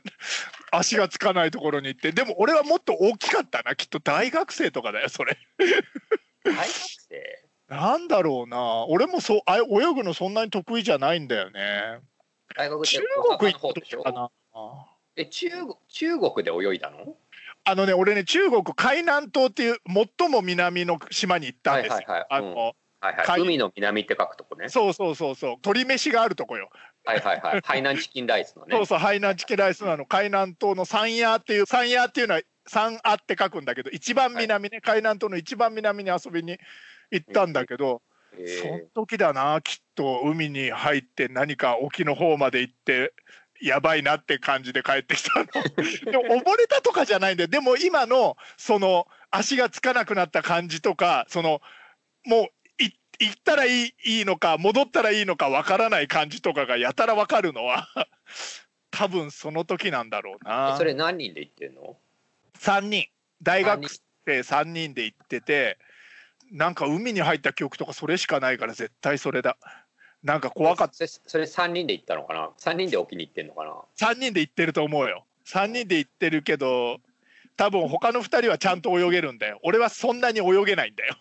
[0.72, 2.12] 足がつかないところに行って。
[2.12, 3.76] でも俺はもっと大きかったな。
[3.76, 5.36] きっと大学生とかだよそれ。
[6.44, 7.44] 大学生？
[7.68, 8.84] なんだろうな。
[8.86, 9.62] 俺もそうあ泳
[9.94, 12.00] ぐのそんなに得意じゃないんだよね。
[12.56, 13.00] 大学中
[13.38, 14.30] 国行った時かな。
[15.16, 17.16] え中国中国で泳いだの？
[17.66, 19.78] あのね俺ね中国海南島っていう
[20.18, 23.40] 最も南の島に行ったんですよ、あの、はいはい。
[23.40, 24.68] 海海の南って書くとこね。
[24.68, 26.70] そうそうそうそう鶏飯があるとこよ
[27.04, 27.60] はいはいはい。
[27.62, 28.74] 海南チキンライスのね。
[28.76, 36.58] そうそう海南チキンライスなの海南島の山野っていう山野っていうのは山野って書くんだけど一番南ね、海南島の一番南に遊びに
[37.10, 38.00] 行ったんだけど、
[38.38, 43.12] へそのー時だなきっと海に入って何か沖の方まで行って
[43.60, 45.46] やばいなって感じで帰ってきたの
[46.10, 51.60] でも溺れたとかじゃないんだよでも今のその足がつかなくなった感じとかその
[52.24, 52.48] もうい
[53.20, 57.88] 行ったらいいいいのか戻ったらいいのかわからない感じとかがやたらわかるのは
[58.90, 60.72] 多分その時なんだろうな。
[60.74, 61.96] えそれ何人で行ってんの
[62.58, 63.08] ？3人。
[63.42, 65.78] 大学三生3人で行ってて
[66.50, 69.58] なんか海に入った記憶とかそれしかないから絶対それだ。
[70.22, 70.94] なんか怖かった。
[70.94, 75.26] それそれ3人で行ったのかな ?3 人で沖に行ってんのかな？3人で行ってると思うよ。
[75.46, 77.00] 3人で行ってるけど
[77.56, 79.60] 多分他の2人はちゃんと泳げるんだよ。
[79.62, 81.16] 俺はそんなに泳げないんだよ。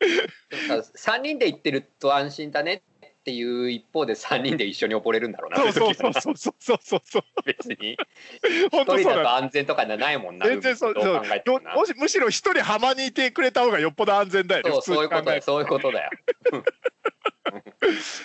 [0.96, 2.82] 3人で行ってると安心だね
[3.20, 7.22] っていう一方で3人で一緒に溺れるんだろうなそうそうそうそうそうそうそう。
[7.44, 7.98] 別に。
[8.70, 11.76] 本一人だと当そうだ安全とかじゃないもんな全然そうどそう。
[11.76, 16.10] もしむしろ1人浜にいてくれた方がよっぽど安全だよねそうそういうことだよそういうことだよ。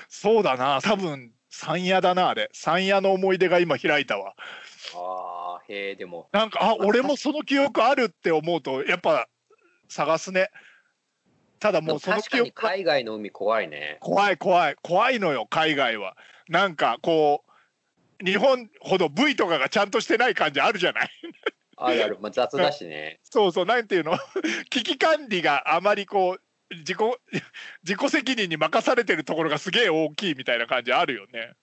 [0.07, 2.49] そう だな多分山野だなあれ。
[2.53, 4.33] 山野の思い出が今開いたわ。
[4.93, 6.29] ああへえでも。
[6.31, 9.27] なんかあ俺もその記憶あるって思うとやっぱ
[9.89, 10.49] 探すね。
[11.59, 13.97] ただでももうその確かに記憶は海外の海怖いね。
[14.01, 14.75] 怖い怖い。
[14.81, 16.15] 怖いのよ海外は。
[16.47, 17.43] なんかこ
[18.21, 21.09] う日本ほど V とかがちゃんとしてない感じあるじゃない？
[21.77, 23.19] あるある、まあ、雑だしね。
[23.29, 24.17] そうそうなんていうの？
[24.69, 26.97] 危機管理があまりこう自己
[27.83, 31.53] 自己責任に任されてるところがすげえ大きいみたいな感じあるよね。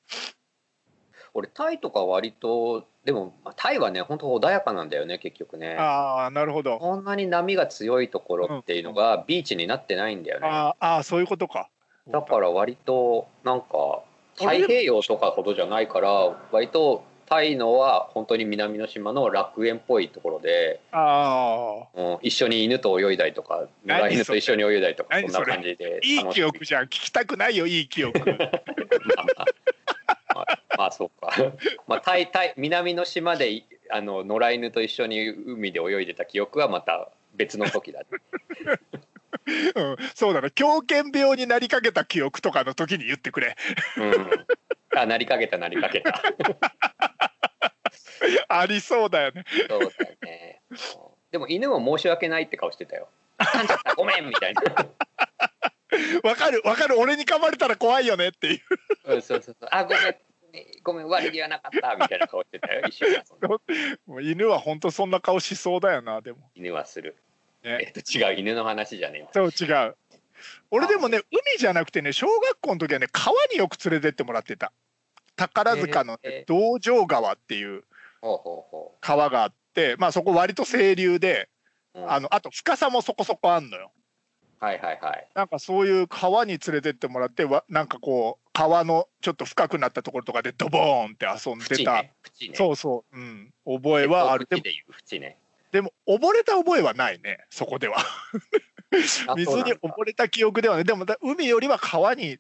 [1.35, 5.77] 俺タイとか割とでもまあタイはね本当穏やかなんだよね結局ね。
[5.77, 6.79] ああなるほど。
[6.79, 11.69] こんなに波が強いところっていうのがビーチになってないんだよね、あーあーそういうことか。
[12.09, 14.03] だから割となんか
[14.37, 26.85] 太平洋とかほどじゃないから割とタイのは本当に南の島の楽園っぽいところで、ああうん、一緒に犬と泳いだりとか野良犬と一緒に泳いだりとかそんな感じでいい記憶じゃん。
[26.85, 28.19] 聞きたくないよいい記憶。
[28.29, 29.45] まあまあ
[30.93, 31.33] そうか、
[31.89, 38.07] まあ、タイタイ南の島でいあの野良犬と一緒に海で泳いでた記憶はまた別の時だね。
[39.75, 43.57] うん、そうだな狂犬病になりかけた記憶とかの時に言ってくれ。
[43.97, 44.47] うん。
[44.95, 46.23] あなりかけたなりかけた。
[48.49, 49.45] ありそうだよね。
[49.69, 49.91] そうだよ
[50.23, 50.61] ね。
[50.71, 50.79] うん。
[51.31, 53.09] でも犬も申し訳ないって顔してたよ。
[53.39, 53.95] 噛んじゃった。
[53.95, 54.63] ごめんみたいな。
[56.23, 56.99] わかるわかる。
[56.99, 58.61] 俺に噛まれたら怖いよねっていう。
[59.15, 59.69] うんそうそうそう。
[59.73, 59.99] あごめん
[60.83, 64.31] ごめん悪気はなかったみたいな顔してたよ一緒に遊んで。
[64.31, 66.51] 犬は本当そんな顔しそうだよなでも。
[66.55, 67.17] 犬はする。
[67.63, 69.29] えねっと違う犬の話じゃねえわ。
[69.33, 69.97] そう違う。
[70.71, 74.73] 俺でもね海じゃなくてね小学校の時はね川によく連れてってもらってた。
[75.37, 77.85] 宝塚の、ねえ道場川っていう
[79.01, 81.49] 川があってまあそこ割と清流で
[81.95, 82.13] う、うん。
[82.13, 83.91] あのあと深さもそこそこあんのよ
[84.63, 85.29] はいはいはい。
[85.35, 92.55] なんかそういう川に連れてってもらってわなんかこう川のちょっと深くなったところとかでドボーンって遊んでた、縁ね縁ね。
[92.57, 94.47] そうそう、うん、覚えはある。
[94.49, 95.37] でも縁で言う縁ね。
[95.73, 97.97] でも溺れた覚えはないねそこでは。
[99.27, 102.39] あ水に溺れた記憶ではねでもだ海よりは川に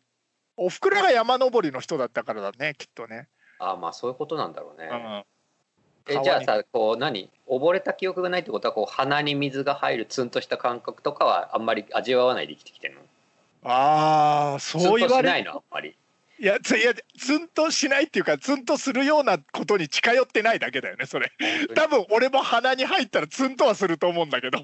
[0.56, 3.26] おふくろが山登りの人だったからだねきっとね、
[3.58, 5.24] あまあそういうことなんだろうね、うん、
[6.08, 7.30] えじゃあさこう何？
[7.46, 13.00] 溺れた記憶がないってことはこう鼻に水が入るツンとした感覚とかはあんまり味わわないで生きてきてるの？
[13.64, 15.52] ああそう言わツンとしないれの？
[15.52, 15.96] あんまり。
[16.38, 21.30] いやついやツンとしないっていうかツンとするようなことに近寄ってないだけだよねそれ。
[21.76, 24.58] 多分俺も鼻に入ったらツンとはすると思うんだけど。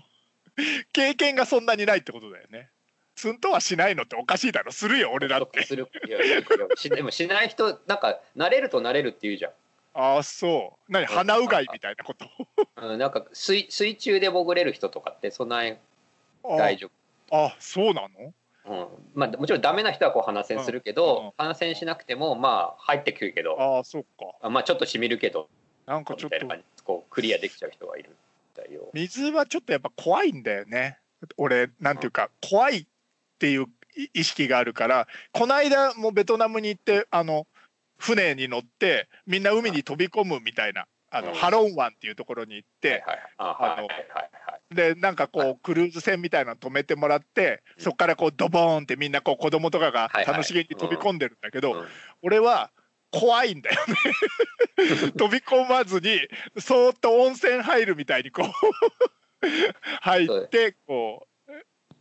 [0.93, 2.69] 経験がそんなにないってことだよね。
[3.15, 4.73] ツンとはしないのっておかしいだろ。
[4.73, 5.63] するよ俺だって。
[5.63, 5.89] する。
[6.07, 6.43] いやいやいや
[6.77, 9.53] しでもしない人なんか慣れると慣れるって言うじゃん
[10.01, 10.93] ああそう。
[10.93, 12.27] 何鼻うがいみたいなこと？
[12.81, 15.77] うん、なんか水水中で潜れる人とかってそんなに
[16.45, 16.89] あ大丈
[17.33, 18.33] あそうなの？
[18.65, 18.89] 夫、うん。
[19.15, 24.37] まあ、もちろんダメな人はこう鼻栓するけうんど、鼻栓しなくてもまあ入ってくるけどああそっか。
[24.41, 25.49] あまあちょっとしみるけど
[25.85, 28.11] なんかちょったとこうクリアできちゃう人がいる
[28.57, 28.89] みたいよ。
[28.93, 30.99] 水はちょっとやっぱ怖いんだよね。
[31.37, 32.87] 俺なんていうか怖いっ
[33.41, 37.49] ていう意意識があるからこの間もベトナムに行ってあの
[37.99, 41.35] 船に乗ってみんな海に飛び込むみたいなあのうん。
[41.35, 43.05] ハロン湾っていうところに行って
[44.71, 47.85] でなんかこうクルーズ船みたいなの止めてもらってうん。
[47.85, 50.35] そこからこうドボーンってみんなこう子供とかがはいはい。
[50.35, 51.87] 楽しげに飛び込んでるんだけどうん。
[52.23, 52.71] 俺は
[53.11, 55.13] 怖いんだよね。
[55.17, 56.21] 飛び込まずに
[56.59, 59.47] そーっと温泉入るみたいにこう
[60.03, 61.53] 入ってこう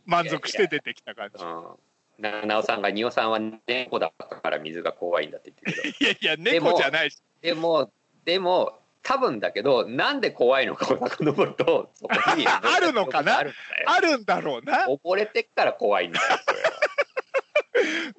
[0.04, 1.44] 満足して出てきた感じ。
[1.44, 1.87] うん
[2.18, 6.04] ななおさんが「におさんは猫だから水が怖いんだ」って言ってるけど。
[6.04, 7.22] いやいや猫じゃないし。
[7.40, 7.92] でも
[8.24, 13.38] でも多分だけどなんで怖いのかを遡るとそこに あるのかな？
[13.38, 14.86] あるんだろうな。
[14.86, 16.70] 溺れてっから怖いんだよそれは。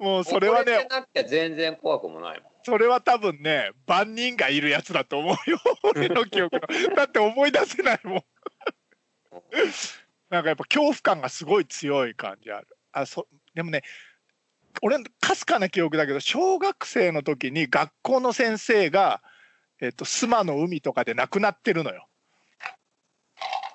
[0.00, 2.52] もうそれは溺れねてなきゃ全然怖くもないもん。
[2.64, 6.94] それは多分ね万人がいるやつだと思うよ俺の記憶の。
[6.96, 8.24] だって思い出せないもん。
[10.30, 12.68] なんかやっぱ恐怖感がすごい強い感じある。
[12.92, 13.82] あそでもね
[14.82, 19.20] 俺かすかな記憶だけど小学生の時に学校の先生が、
[19.80, 22.06] えっと須磨の海とかで亡くなってるのよ。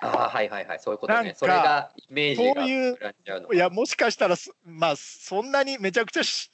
[0.00, 0.80] ああはいはいはい。
[0.80, 1.34] そういうことね。
[1.36, 6.50] それがイメージがそういう膨らんじゃうのいやもしかしたらすまあそんなにめちゃくちゃし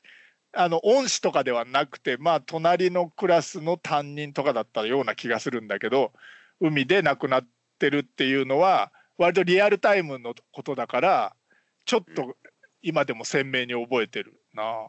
[0.55, 6.13] あの恩師とかではなくてまあ隣のクラスの担任とかだったような気がするんだけど
[6.61, 7.47] 海で亡くなっ
[7.79, 11.37] てるっていうのは割とリアルタイムのことだから
[11.85, 12.37] ちょっと
[12.83, 14.89] 今でも鮮明に覚えてるな。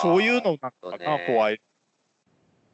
[0.00, 1.24] そういうのなんかな、ね。
[1.26, 1.60] 怖い。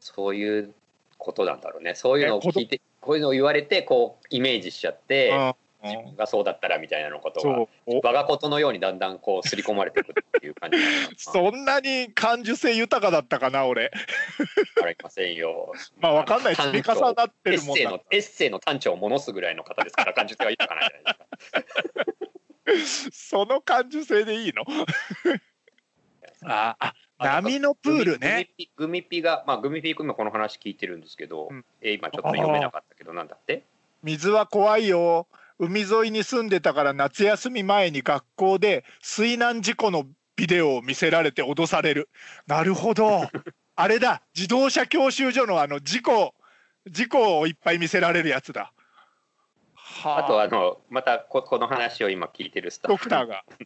[0.01, 0.75] そういう
[1.18, 1.94] ことなんだろうね。
[1.94, 7.66] そういうのを聞いてこういうのを言われてこうイメージしちゃって自分がそうだったらみたいなのことが
[8.03, 10.79] 我がことのようにだんだんこう刷り込まれていくっていう感じ
[11.16, 13.90] そんなに感受性豊かだったかな俺。
[14.83, 15.73] ありませんよ。
[16.01, 16.57] まあわかんない。
[16.57, 22.34] 積み重なってるもんエッセイの短調を戻すぐらいの方ですから感受性は豊かなんじゃないですか。
[23.12, 24.64] その感受性でいいの？
[26.46, 28.50] ああ波のプールね。
[28.77, 31.64] グミピが、まあ、グミピー今この話聞いてるんですけど、うん。
[31.81, 33.64] えー今ちょっと読めなかったけど、なんだって？
[34.03, 35.27] 水は怖いよ。
[35.59, 42.09] 海沿いに住んでたから夏休み前に学校で水難事故のビデオを見せられて脅される。
[42.46, 43.29] なるほど。
[43.77, 44.22] あれだ。
[44.35, 46.35] 自動車教習所のあの事故
[46.87, 48.62] 事故をいっぱい見せられるやつだ。
[48.62, 48.72] は
[50.05, 50.25] あ。
[50.25, 53.09] とあのまたここの話を今聞いてるスタッフ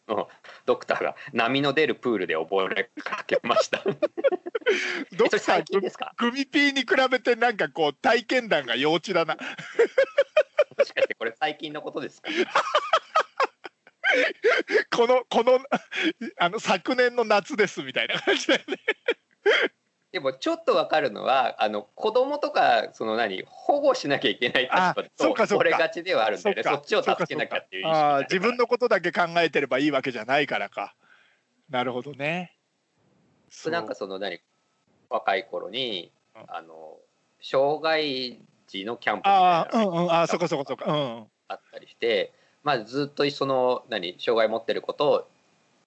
[0.09, 0.29] の
[0.67, 3.83] ドクターが波の出るプールで溺れかけました。
[5.17, 6.13] ドクター近ですか？
[6.19, 9.37] グミピーに比べてなんかこう体験談が幼稚だな。
[9.37, 12.31] もしかしてこれ最近のことですか？
[14.97, 15.59] このこの
[16.39, 18.77] あの昨年の夏ですみたいな感じだよね
[20.11, 26.63] でもちょっとわかるのはあの子供とかその何保護しなきゃいけない立場とそうか俺がちではあるんだよね。
[26.63, 30.95] そっちを助けなきゃっていうあ自分のことだけ考えてればいいわけじゃないからか。
[31.69, 32.57] なるほどね。
[33.67, 34.41] なんかその何
[35.11, 36.45] 若い頃にうん。
[36.49, 36.97] あの
[37.41, 40.11] 障害児のキャンプみたいなああうんうん。
[40.11, 41.27] あーそこそこそこうん。
[41.49, 45.29] あったりして、まあ、ずっとその何障害持ってる子と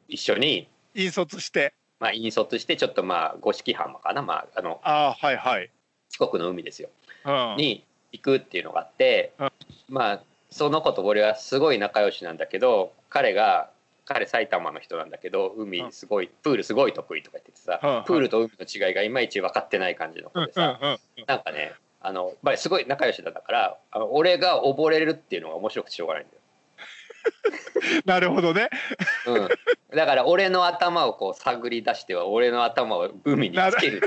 [0.07, 5.69] 一緒に、引率してまあ、引率してちょっとまあ五色浜かな、まあ、あのああはいはい、
[6.09, 6.89] 四国の海ですよ。
[7.25, 9.49] うん、に行くっていうのがあって、うん。
[9.87, 13.69] まあその子と俺はすごい仲良しなんだけど彼が
[14.05, 18.03] 彼埼玉の人なんだけど海すごい、プールすごい得意とか言っててさ、うん。
[18.05, 26.40] プールと海の違いがいまいち分かってない感じの子でさ、うんうんなんかねあの、まあ、すごい仲良しだからあの俺が溺れるっていうのが面白くてしょうがないんだよ。
[28.05, 28.69] なるほどね。
[29.25, 29.49] うん、
[29.95, 34.01] だから俺の頭をこう探り出しては俺の頭を海につける。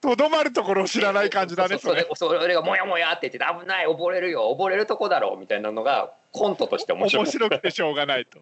[0.00, 2.06] とどまるところを知らない感じだねそれ。
[2.14, 8.40] それがモヤモヤって言って危ない溺れるよ溺れるとこだろうみたいなのがコントとして面白い、面白くてしょうがないと。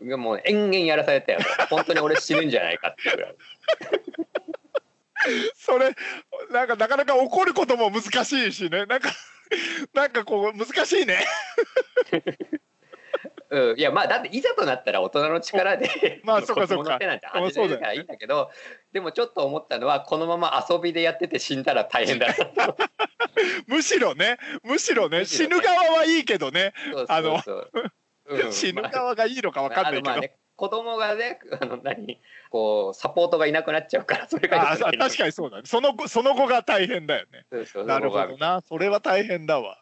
[0.00, 1.40] うん、でもう延々やらされたよ。
[1.70, 3.16] 本当に俺死ぬんじゃないかっていう。
[3.16, 3.34] ぐらい
[5.54, 5.94] それ
[6.50, 8.86] なんかなかなか怒ることも難しいしね。
[8.86, 9.10] なんか
[9.94, 11.24] なんかこう難しいね。
[13.50, 16.98] うん、いやまあだっていざとなったら大人の力で まあそうかそうか。
[16.98, 18.50] なんてあそうだよ始めるからいいんだけど
[18.92, 22.28] でもちょっと思ったのはこのまま遊びでやってて死んだら大変だ
[23.66, 24.38] むしろね。
[24.62, 25.18] むしろね。
[25.18, 25.48] むしろね。
[25.48, 26.72] 死ぬ側はいいけどね。
[27.08, 27.42] あの
[28.50, 28.90] 死ぬまあ。
[28.90, 35.62] 側がいいのか分かんないけど、まあね子供がねあの何こうサポートがいなくなっちゃうからそれが確かにそうだね。
[35.64, 37.44] その子その後が大変だよね。
[37.50, 37.84] にそうそう。
[37.84, 38.60] なるほどな。
[38.60, 39.80] それは大変だわ。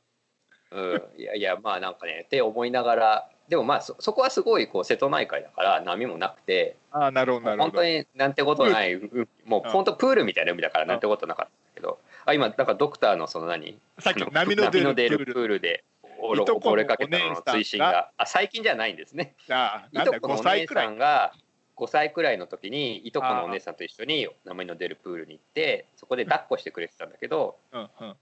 [0.71, 7.73] うん、いやいやまあなんかねって思いながらでもまあそそこはすごいこう瀬戸内海だから波もなくてああなるほどなるほど。
[7.73, 9.29] 本当になんてことない、うん。
[9.45, 11.99] もう本当プールみたいな海だからなんてことなかったけど。
[12.25, 13.79] あ今なんかドクターのその何？
[13.99, 15.85] さっき波の出るプールで
[16.35, 18.11] いとこのお姉さんが。
[18.17, 19.35] あ最近じゃないんですね。
[19.49, 21.33] ああいなんだ5とこのお姉さんが
[21.77, 28.17] 5歳くらいの時にいとこのお姉さんと一緒に波の出るプールに行ってそこで抱っこしてくれてたんだけど、うんうん。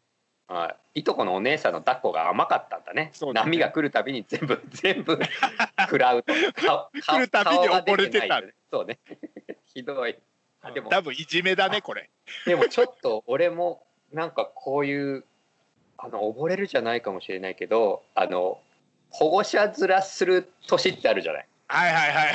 [0.48, 3.12] はいいとこのお姉さんの抱っこが甘かったんだね。
[3.20, 3.32] ね。
[3.34, 5.18] 波が来るたびに全部 全部
[5.80, 6.32] 食らうと。
[6.54, 8.54] 顔来るたびに溺れてたね。
[8.70, 8.98] そうね。
[9.66, 10.16] ひどい。
[10.62, 12.08] あでも多分いじめだねこれ。
[12.46, 15.24] でもちょっと俺もなんかこういう
[15.98, 18.58] あの溺れるじゃないかもしれないけどあの
[19.10, 21.46] 保護者面する年ってあるじゃない。
[21.66, 22.34] はいはいはい。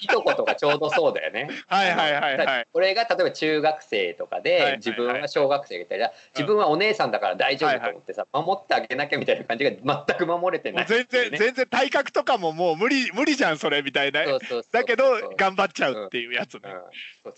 [0.00, 1.48] いとことかちょうどそうだよね。
[1.66, 2.66] はいはいはいはい。
[2.72, 4.70] 俺が例えば中学生とかはいはいはい。
[4.72, 10.86] で自分は小学生みたいな自分はお姉さんだから大丈夫と思ってさ守ってあげなきゃみたいな感じが全く守れてもない。
[10.86, 14.24] う全然、全然体格とかももう無理無理じゃんそれみたいな。
[14.24, 15.04] そうそうそうだけど
[15.36, 16.70] 頑張っちゃうっていうやつね、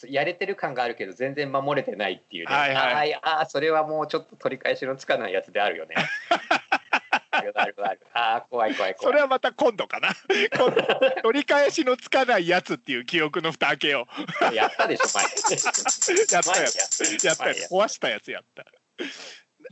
[0.09, 3.15] やれてる感があるけど全然守れてないっていうね、はいはい。
[3.15, 5.95] あーあーそれはもうちょっと取り返しのつかないやつであるよね
[7.39, 9.13] あるあるあるああ怖い怖い怖い。
[9.13, 10.11] それはまた今度かな。
[10.57, 14.07] 今度取り返しのつかないやつっていう記憶の蓋開けよ
[14.51, 14.55] う。
[14.55, 15.25] やったでしょ前。
[16.33, 17.27] やったや前つ。
[17.27, 17.55] やったや。
[17.69, 18.65] 壊したやつやった。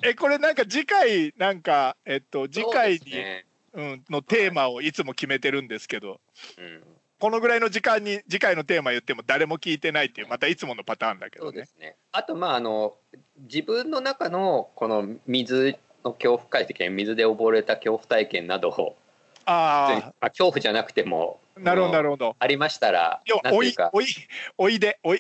[0.03, 3.47] えこれなんか次回なんかえっと次回に、ね。
[3.73, 6.21] うん、のテーマをいつも決めてるんですけど。
[6.59, 6.83] うん。
[7.19, 11.51] このぐらいの時間に次回のテーマ言っても誰も聞いてないっていうまたいつものパターンだけどね。
[11.51, 11.97] そうですね。
[12.13, 12.95] あとまああの
[13.39, 18.97] 自分の中のこの水の恐怖体験水で溺れた恐怖体験などを
[19.45, 22.37] あまあ恐怖じゃなくてもあなるほどなるるほど。
[22.39, 24.07] ありましたらおいおい
[24.59, 25.19] おいでおい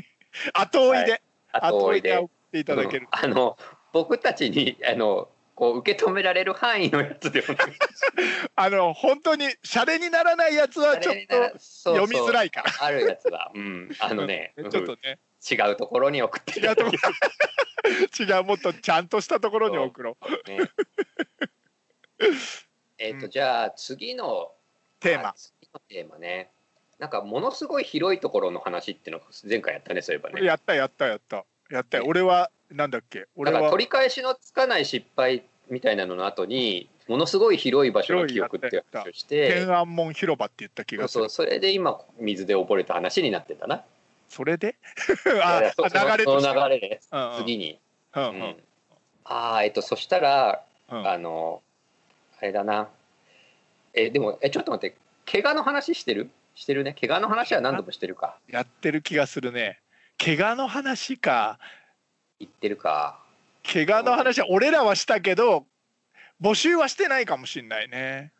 [0.52, 1.20] 後追いで、はい。
[1.52, 2.10] 後追いで。
[2.10, 3.08] で送っていただける。
[3.22, 3.56] うん、あの
[3.92, 7.42] 僕たちにあのこう受け止められる範囲のやつで
[8.56, 12.72] あの本当にシャレにならないやつはちょっと読みづらいいから。
[12.80, 14.70] あるやつは、うん、あのね、う んうん。
[14.70, 15.18] ちょっとね
[15.50, 16.60] 違うところに送って。
[16.60, 16.90] 違うとこ
[18.18, 20.50] 違うもっとちゃんとしたところに送ろう。
[20.50, 20.58] ね。
[22.98, 23.30] えっと、うん。
[23.30, 24.50] じゃあ次の
[24.98, 25.28] テーマ。
[25.28, 26.50] あ次のテーマね。
[26.98, 30.44] なんかものすごい広いところの話っていうのを前回やったねそういえばね。
[30.44, 31.44] やったやったやった。
[31.70, 31.98] やった。
[31.98, 32.08] よね。
[32.08, 33.26] 俺はなんだっけ？
[33.36, 39.64] 俺は取り返しのつかない失敗みたいなのの後にものすごい広い場所の記憶って話をして。
[39.66, 41.24] 天安門広場って言った気がする。
[41.24, 43.84] そうそうそれで今水で溺れた話になってんだな
[44.28, 44.76] それで？
[45.26, 47.38] いあ流れその流れでうんうん。
[47.38, 47.78] 次に、
[48.14, 48.22] うん。
[48.22, 48.38] ううん。
[48.40, 48.56] ん
[49.24, 51.08] ああえっとそしたらうん。
[51.08, 51.62] あの
[52.40, 52.88] あれだな。
[53.94, 54.96] えでもえちょっと待って
[55.30, 56.30] 怪我の話してる？
[56.54, 56.94] してるね。
[56.98, 58.38] 怪我の話は何度もしてるか。
[58.48, 59.80] やってる気がするね。
[60.22, 61.58] 怪我の話か。
[62.38, 63.20] 言ってるか。
[63.70, 65.66] 怪我の話は俺らはしたけど
[66.40, 68.32] 募集はしてないかもしんないね。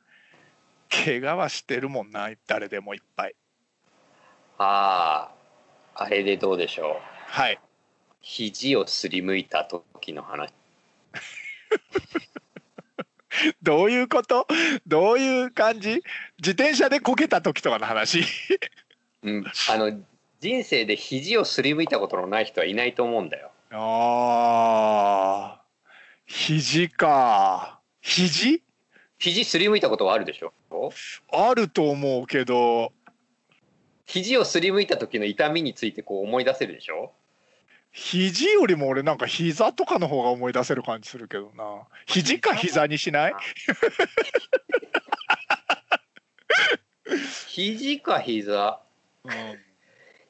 [0.89, 3.34] 怪我はしてるもんな誰でもいっぱい。
[4.59, 5.36] ああ
[5.99, 6.97] あれでどうでしょう？
[7.27, 7.59] はい。
[8.21, 10.53] 肘をすりむいた時の話。
[13.63, 14.47] どういうこと？
[14.87, 16.03] どういう感じ？
[16.39, 18.23] 自転車でこけた時とかの話。
[19.23, 19.45] うん。
[19.71, 19.99] あの
[20.41, 23.51] 人生で肘をすりむいたことのない人はいないと思うんだよ。
[23.71, 25.67] あー。
[26.27, 27.81] 肘か。
[28.03, 28.63] 肘？
[29.19, 30.53] 肘すりむいたことはあるでしょ？
[31.33, 32.93] あると思うけど
[34.07, 37.13] 肘をすりむいた時の痛みについてこう思い出せるでしょ？
[37.93, 41.87] 肘よりも俺なんか膝とかの方が思い出せる感じするけどな。
[42.07, 43.35] 肘か膝にしない？
[47.49, 48.81] 肘か膝。
[49.25, 49.33] うん。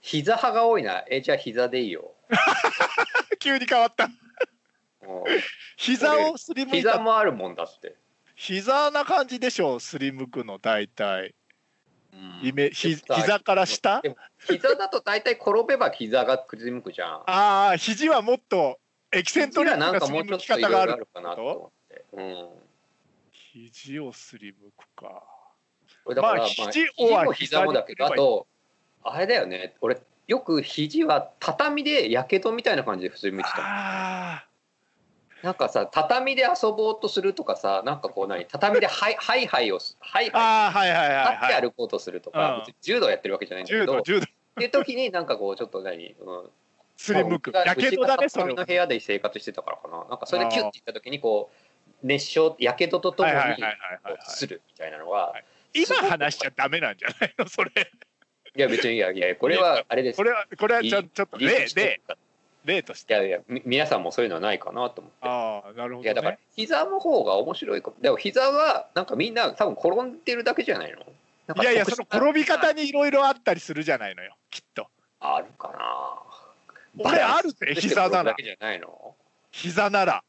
[0.00, 1.04] 膝派が多いな。
[1.10, 2.14] えじゃあ膝でいいよ。
[3.40, 4.04] 急に変わった。
[4.04, 4.12] うん。
[5.76, 6.92] 膝をすりむいた。
[6.92, 7.96] 膝もあるもんだって、
[8.36, 11.26] 膝な感じでしょすりむくの大体。
[11.26, 11.34] うん
[12.42, 14.02] イメひ膝から下？
[14.48, 17.10] 膝だと大体転べば膝がくりむくじゃん。
[17.26, 18.78] ああ肘はもっと
[19.12, 22.48] エキセントリックなすりむき方があるといろいろあるかなと思って、うん、
[23.30, 25.22] 肘をすりむくか。
[26.08, 28.46] だから、まあまあ、肘も膝もだけどあと
[29.02, 29.74] あれだよね。
[29.80, 34.44] 俺よく肘は畳でやけどみたいな感じで普通に見てたあ
[35.42, 38.46] なんかさ畳で遊ぼうとするとかさなんかこう何？
[38.46, 41.32] 畳でハイ ハイハイをすハイーハあーはいはいイはいはい。
[41.32, 42.58] 立って歩こうとするとか、うん。
[42.60, 44.26] 別に柔道やってるわけじゃないんだけどっ柔道柔道。
[44.58, 46.50] ていう時になんかこうちょっと何、うん、
[46.96, 47.52] すりむく。
[47.52, 50.04] まあやけどだねそれの部屋で生活してたからかな。
[50.08, 55.44] なんかそれでキュッていった時にこう熱傷やけどとともにはいはいはいはいはいはいするみたいなのは、はい。
[55.74, 57.46] 今話しちゃダメなんじゃないの？
[57.48, 57.70] それ。
[58.56, 62.00] いや別にいやいやこれはあれですこれはこれはちょちょっと例理例
[62.66, 63.14] 例として。
[63.14, 65.16] いやいやみ皆さんもそういうのはないかなと思って。
[65.22, 67.96] ああなるほどいやだからね膝の方が面白いかも。
[68.00, 70.98] でも膝はなんかみんな多分転んでるだけじゃないの？
[71.62, 74.88] いやいやその転び方にいろいろあったりするじゃないのよきっと。
[75.20, 77.04] あるかな。
[77.10, 78.24] 俺あるぜ膝なら。
[78.24, 79.14] だけじゃないの？
[79.52, 80.22] 膝なら。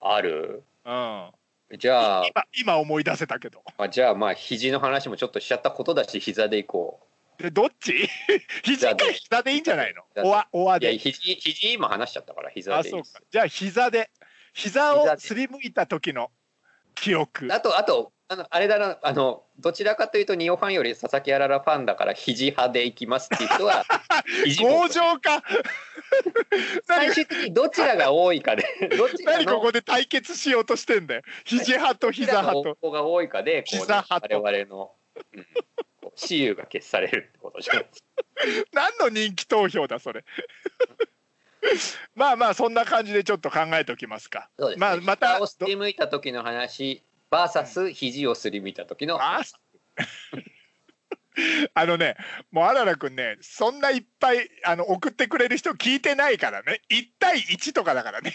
[0.00, 0.62] ある？
[0.84, 1.30] うん。
[1.78, 3.62] じゃあ今今思い出せたけど。
[3.78, 7.06] あじゃあまあ肘の話もちょっとしちゃったことだし膝でいこで
[7.50, 8.08] どっち？
[8.62, 10.24] 肘か膝でいいんじゃないの？
[10.24, 13.12] おわおわういやで肘肘今話しちゃったから膝あでいいうです。
[13.12, 13.24] そか。
[13.30, 14.10] じゃあ膝で。
[14.54, 16.30] 膝をすりむいた時の
[16.94, 17.48] 記憶。
[17.52, 18.98] あとあとあのあれだな。
[19.02, 23.84] あのどちらかというとニオファンより佐々木あららファンだから肘派でいきますっていう人は
[24.56, 25.42] 強情か。
[26.84, 28.64] 最終的にどちらが多いかで。
[28.96, 31.22] どちらの何ここで対決しようとしてんだよ。
[31.44, 32.76] 肘派と膝派と。
[32.80, 34.92] 方が多いかでこう、我々の、
[35.34, 35.46] うん、
[36.12, 38.06] こう私有が決されるってことじゃないですか
[38.72, 40.24] 何の人気投票だそれ
[42.14, 49.42] まあまあそんな感じでちょっと考えておきますかそうですね、まあまた膝をすりむいた時の話バーサス肘をすりむいた時のあ
[51.74, 52.16] あのね
[52.50, 58.34] もうあららくんねそんないっぱいあの送ってくれる人聞いてないからね1対1とかだからね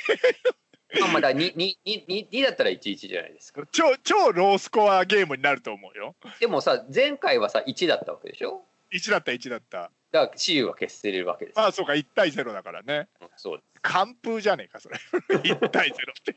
[1.00, 3.64] まあまだ 2, 2, 2, 2だったら11じゃないですか。
[3.72, 6.16] 超超ロースコアゲームになると思うよ。
[6.40, 8.62] でもさ前回はさ1だったわけでしょ
[8.94, 9.78] ？1だった1だった。
[9.78, 13.10] だから私有は決せれるわけです、まあそうか1対0だからね。
[13.22, 13.82] うんそうです。
[13.82, 14.98] 完封じゃねえかそれ。
[15.30, 16.36] 1対0って。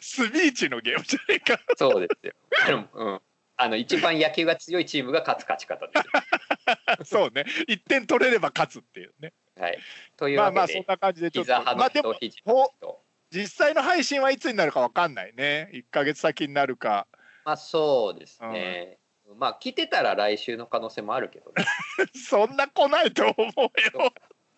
[0.00, 1.60] スビーチのゲームじゃねえか。
[1.76, 3.20] そうですよ、うん、
[3.56, 5.92] あの一番野球が強いチームが勝つ勝ち方で
[7.02, 7.08] す。
[7.10, 7.44] そうね。
[7.68, 9.32] 1点取れれば勝つっていうね。
[9.58, 9.78] はい。
[10.16, 11.52] というまあわけで、まあそんな感じでちょっと。
[11.52, 11.90] ま
[13.32, 15.70] 実際の配信はいつになるかわかんないね。
[15.72, 17.06] 1か月先になるか。
[17.44, 18.98] まあそうですね、
[19.36, 21.64] まあ来てたら来週の可能性もあるけどね。
[22.14, 23.62] そんな来ないと思う
[23.98, 24.12] よ。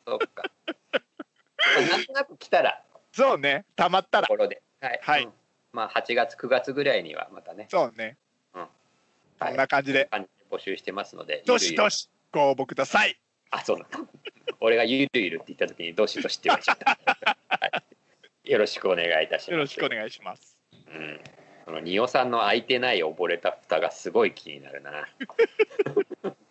[0.07, 2.83] そうか、まあ、なんとなく来たら。
[3.13, 3.65] そうね。
[3.77, 4.27] たまったら。
[4.27, 4.61] ところで。
[4.81, 5.25] はい、はい。
[5.25, 5.33] うん。
[5.73, 7.69] まあ8月9月ぐらいにはまたね。
[7.71, 8.19] そうね。
[9.39, 10.09] はいこんな感じで。
[10.51, 11.75] 募集してますのでどし。
[11.75, 13.19] どししご応募ください。
[13.51, 13.87] あそうだ
[14.61, 16.99] 俺がゆるゆるって言った時にどしどしって言われちゃった、
[17.49, 17.84] はい、
[18.45, 19.51] よろしくお願いいたします。
[19.53, 20.59] よろしくお願いします。
[20.73, 21.21] うん。
[21.65, 25.09] この仁尾さんの開いてない溺れた蓋がすごい気になるな